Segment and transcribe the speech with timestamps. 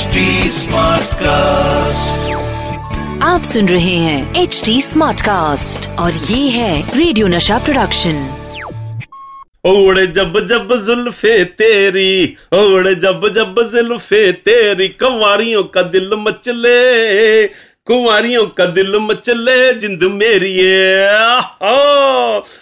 [0.00, 0.20] HD
[0.56, 2.20] Smartcast.
[3.22, 8.22] आप सुन रहे हैं एच डी स्मार्ट कास्ट और ये है रेडियो नशा प्रोडक्शन
[9.66, 12.12] ओड़े जब जब जुल्फे तेरी
[12.54, 16.78] ओड़े जब जब जुल्फे तेरी कंवारियों का दिल मचले
[17.86, 21.18] कुंवारियों का दिल मचले जिंद मेरी है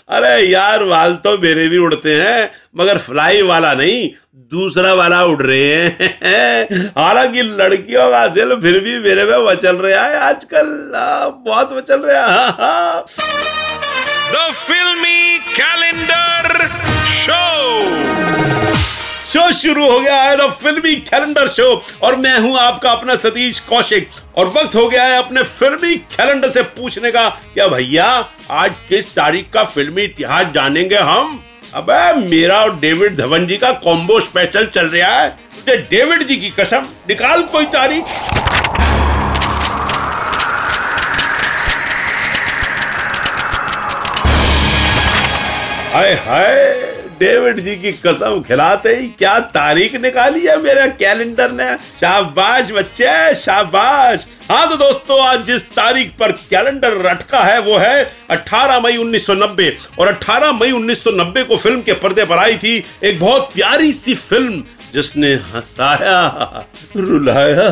[0.09, 4.09] अरे यार वाल तो मेरे भी उड़ते हैं मगर फ्लाई वाला नहीं
[4.53, 10.05] दूसरा वाला उड़ रहे हैं। हालाँकि लड़कियों का दिल फिर भी मेरे में मचल रहा
[10.05, 10.93] है आजकल।
[11.47, 13.01] बहुत मचल रहा
[14.33, 16.69] the filmy calendar The Filmy Calendar
[17.19, 17.59] Show.
[19.33, 21.67] Show शुरू हो गया है द फिल्मी कैलेंडर शो
[22.03, 26.51] और मैं हूँ आपका अपना सतीश कौशिक। और वक्त हो गया है अपने फिल्मी कैलेंडर
[26.51, 28.07] से पूछने का। क्या भैया
[28.51, 31.41] आज किस तारीख का फिल्मी इतिहास जानेंगे हम?
[31.75, 36.37] अबे, मेरा और डेविड धवन जी का कॉम्बो स्पेशल चल रहा है। तुझे डेविड जी
[36.37, 38.05] की कसम, निकाल कोई तारीख
[45.93, 46.88] हाय हाय।
[47.21, 51.75] डेविड जी की कसम खिलाते ही क्या तारीख निकाली है मेरे कैलेंडर ने?
[52.01, 58.11] शाबाश बच्चे, शाबाश। हाँ तो दोस्तों, आज जिस तारीख पर कैलेंडर रटका है वो है
[58.31, 63.19] 18 मई 1990 और 18 मई 1990 को फ़िल्म के पर्दे पर आई थी एक
[63.21, 64.63] बहुत प्यारी सी फ़िल्म,
[64.95, 66.65] जिसने हंसाया,
[66.97, 67.69] रुलाया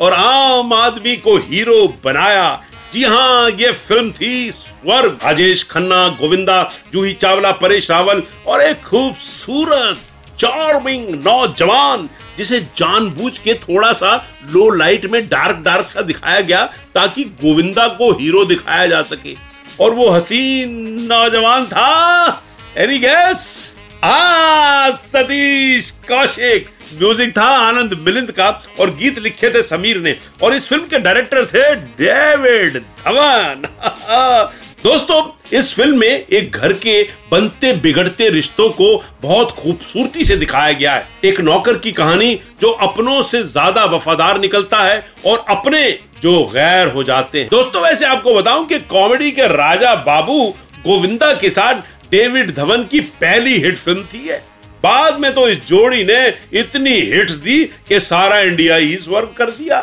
[0.00, 2.48] और आम आदमी को हीरो बनाया।
[2.92, 4.50] जी हाँ ये फ़िल्म थी
[4.84, 9.98] स्वर्ग राजेश खन्ना, गोविंदा, जूही चावला, परेश रावल और एक खूबसूरत
[10.38, 14.16] चार्मिंग नौजवान, जिसे जानबूझ के थोड़ा सा
[14.50, 19.34] लो लाइट में डार्क डार्क सा दिखाया गया ताकि गोविंदा को हीरो दिखाया जा सके।
[19.80, 20.70] और वो हसीन
[21.02, 22.44] नौजवान था।
[22.76, 23.72] Any guess
[24.04, 26.68] ah Satish Kaushik.
[26.98, 30.98] Music था, आनंद मिलिंद का और गीत लिखे थे समीर ने। और इस फ़िल्म के
[30.98, 33.62] डायरेक्टर थे डेविड धवन।
[34.84, 35.20] दोस्तों,
[35.58, 38.88] इस फ़िल्म में एक घर के बनते बिगड़ते रिश्तों को
[39.22, 44.40] बहुत खूबसूरती से दिखाया गया है। एक नौकर की कहानी जो अपनों से ज़्यादा वफादार
[44.40, 45.80] निकलता है और अपने
[46.22, 50.42] जो गैर हो जाते हैं। दोस्तों, वैसे आपको बताऊँ कि कॉमेडी के राजा बाबू
[50.86, 54.42] गोविंदा के साथ डेविड धवन की पहली हिट फ़िल्म थी है
[54.84, 56.26] बाद में तो इस जोड़ी ने
[56.60, 59.80] इतनी हिट्स दी कि सारा इंडिया ही स्वर्ग कर दिया।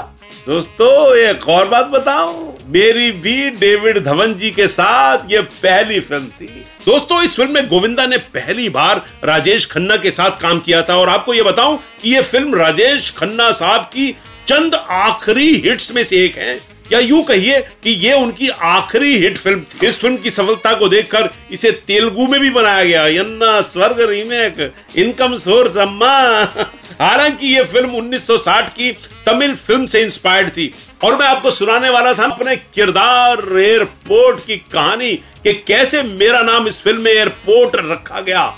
[0.47, 6.25] दोस्तों, एक और बात बताऊँ। मेरी भी डेविड धवन जी के साथ ये पहली फ़िल्म
[6.25, 6.45] थी।
[6.85, 10.95] दोस्तों, इस फ़िल्म में गोविंदा ने पहली बार राजेश खन्ना के साथ काम किया था
[10.95, 14.11] और आपको ये बताऊँ कि ये फ़िल्म राजेश खन्ना साहब की
[14.47, 16.59] चंद आखिरी हिट्स में से एक है।
[16.91, 20.89] या यूँ कहिए कि ये उनकी आखिरी हिट फ़िल्म थी। इस फ़िल्म की सफलता को
[20.89, 26.43] देखकर इसे तेलुगु में भी बनाया गया। यन्ना स्वर्ग रीमेक, इनकम सोर्स, अम्मा।
[27.01, 28.91] हालाँकि ये फ़िल्म 1960 की
[29.25, 34.57] तमिल फ़िल्म से इंस्पायर्ड थी। और मैं आपको सुनाने वाला था अपने किरदार एयरपोर्ट की
[34.57, 38.53] कहानी कि कैसे मेरा नाम इस फ़िल्म में एयरपोर्ट रखा गया।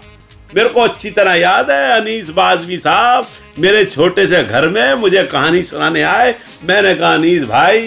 [0.56, 3.28] मेरे को अच्छी तरह याद है, अनीस बाजवी साहब,
[3.60, 7.80] मेरे छोटे से घर में मुझे कहानी सुनाने आए। मैंने कहा, अनीस भाई,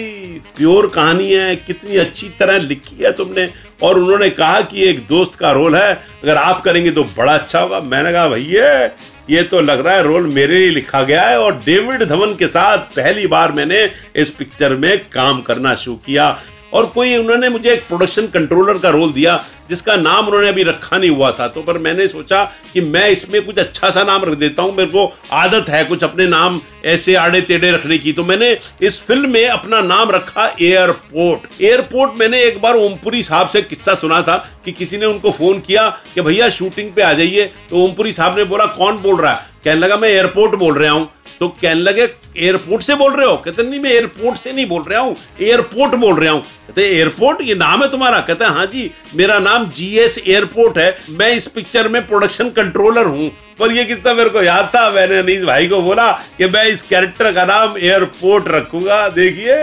[0.57, 3.49] प्योर कहानी है, कितनी अच्छी तरह लिखी है तुमने।
[3.83, 5.93] और उन्होंने कहा कि एक दोस्त का रोल है,
[6.23, 8.87] अगर आप करेंगे तो बड़ा अच्छा होगा। मैंने कहा, भैया
[9.29, 12.47] ये तो लग रहा है रोल मेरे लिए लिखा गया है और डेविड धवन के
[12.47, 16.29] साथ पहली बार मैंने इस पिक्चर में काम करना शुरू किया।
[16.73, 20.97] और कोई उन्होंने मुझे एक प्रोडक्शन कंट्रोलर का रोल दिया, जिसका नाम उन्होंने अभी रखा
[20.97, 24.37] नहीं हुआ था। तो पर मैंने सोचा कि मैं इसमें कुछ अच्छा सा नाम रख
[24.37, 28.23] देता हूँ, मेरे को आदत है कुछ अपने नाम ऐसे आड़े टेढ़े रखने की। तो
[28.23, 28.51] मैंने
[28.81, 33.95] इस फ़िल्म में अपना नाम रखा एयरपोर्ट एयरपोर्ट मैंने एक बार ओमपुरी साहब से किस्सा
[33.95, 37.83] सुना था कि किसी ने उनको फ़ोन किया कि भैया शूटिंग पे आ जाइए। तो
[37.83, 39.45] ओमपुरी साहब ने बोला, कौन बोल रहा है?
[39.63, 41.09] कहने लगा, मैं एयरपोर्ट बोल रहा हूँ।
[41.41, 42.03] तो कहने लगे
[42.37, 43.35] एयरपोर्ट से बोल रहे हो?
[43.37, 47.41] कहते, नहीं, मैं एयरपोर्ट से नहीं बोल रहा हूँ एयरपोर्ट बोल रहा हूँ। कहते एयरपोर्ट
[47.41, 48.19] ये नाम है तुम्हारा?
[48.21, 53.29] कहते हाँ जी, मेरा नाम जीएस एयरपोर्ट है। मैं इस पिक्चर में प्रोडक्शन कंट्रोलर हूँ।
[53.59, 56.81] पर ये किस्सा मेरे को याद था, मैंने अनीस भाई को बोला कि मैं इस
[56.83, 59.55] कैरेक्टर का नाम एयरपोर्ट रखूँगा। देखिए।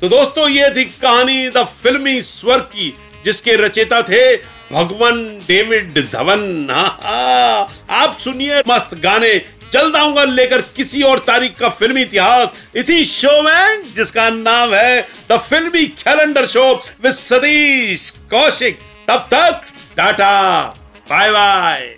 [0.00, 2.94] तो दोस्तों, ये थी कहानी द फिल्मी स्वर की,
[3.24, 4.36] जिसके रचेता थे
[4.72, 5.16] भगवान
[5.48, 9.32] डेविड धवन। आप सुनिए मस्त गाने
[9.74, 15.00] जल्द आऊँगा लेकर किसी और तारीख का फिल्मी इतिहास। इसी शो में जिसका नाम है
[15.30, 16.72] the filmy calendar show
[17.02, 18.78] with Satish Kaushik.
[19.08, 19.60] तब तक
[19.96, 20.62] टाटा
[21.10, 21.94] बाय बाय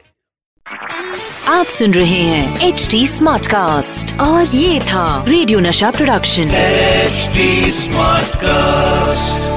[1.49, 7.72] आप सुन रहे हैं एच डी स्मार्ट कास्ट और ये था रेडियो नशा प्रोडक्शन एचडी
[7.72, 9.56] स्मार्ट Smartcast.